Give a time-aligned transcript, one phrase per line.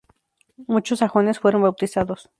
[0.65, 2.27] Muchos sajones fueron bautizados.